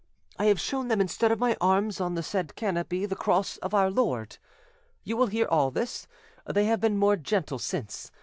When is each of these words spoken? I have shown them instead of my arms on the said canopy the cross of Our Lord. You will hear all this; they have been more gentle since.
I 0.39 0.45
have 0.45 0.59
shown 0.59 0.87
them 0.87 0.99
instead 0.99 1.31
of 1.31 1.37
my 1.37 1.55
arms 1.61 2.01
on 2.01 2.15
the 2.15 2.23
said 2.23 2.55
canopy 2.55 3.05
the 3.05 3.15
cross 3.15 3.57
of 3.57 3.75
Our 3.75 3.91
Lord. 3.91 4.39
You 5.03 5.15
will 5.15 5.27
hear 5.27 5.45
all 5.45 5.69
this; 5.69 6.07
they 6.51 6.65
have 6.65 6.81
been 6.81 6.97
more 6.97 7.17
gentle 7.17 7.59
since. 7.59 8.11